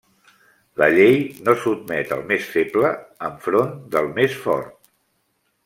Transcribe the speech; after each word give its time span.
La 0.81 0.87
llei 0.93 1.19
no 1.49 1.53
sotmet 1.65 2.15
el 2.17 2.25
més 2.31 2.49
feble 2.55 2.93
enfront 3.29 3.77
del 3.97 4.11
més 4.19 4.43
fort. 4.47 4.93